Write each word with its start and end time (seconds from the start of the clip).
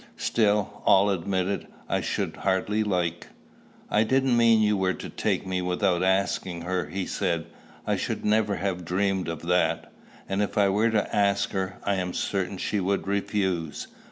"Still, 0.17 0.81
all 0.83 1.11
admitted, 1.11 1.67
I 1.87 2.01
should 2.01 2.37
hardly 2.37 2.83
like" 2.83 3.27
"I 3.87 4.01
didn't 4.03 4.35
mean 4.35 4.59
you 4.63 4.75
were 4.75 4.95
to 4.95 5.09
take 5.09 5.45
me 5.45 5.61
without 5.61 6.01
asking 6.01 6.63
her," 6.63 6.87
he 6.87 7.05
said: 7.05 7.45
"I 7.85 7.97
should 7.97 8.25
never 8.25 8.55
have 8.55 8.83
dreamed 8.83 9.27
of 9.27 9.43
that." 9.43 9.91
"And 10.27 10.41
if 10.41 10.57
I 10.57 10.69
were 10.69 10.89
to 10.89 11.15
ask 11.15 11.51
her, 11.51 11.77
I 11.83 11.97
am 11.97 12.13
certain 12.13 12.57
she 12.57 12.79
would 12.79 13.07
refuse. 13.07 13.89